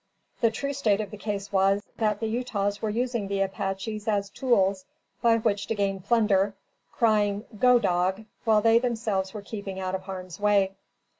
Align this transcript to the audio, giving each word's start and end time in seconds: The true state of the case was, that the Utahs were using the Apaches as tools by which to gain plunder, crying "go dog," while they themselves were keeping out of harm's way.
The 0.39 0.49
true 0.49 0.73
state 0.73 0.99
of 0.99 1.11
the 1.11 1.17
case 1.17 1.51
was, 1.51 1.83
that 1.99 2.19
the 2.21 2.25
Utahs 2.27 2.81
were 2.81 2.89
using 2.89 3.27
the 3.27 3.41
Apaches 3.41 4.07
as 4.07 4.31
tools 4.31 4.83
by 5.21 5.37
which 5.37 5.67
to 5.67 5.75
gain 5.75 5.99
plunder, 5.99 6.55
crying 6.91 7.45
"go 7.59 7.77
dog," 7.77 8.25
while 8.43 8.63
they 8.63 8.79
themselves 8.79 9.31
were 9.31 9.43
keeping 9.43 9.79
out 9.79 9.93
of 9.93 10.01
harm's 10.01 10.39
way. 10.39 10.71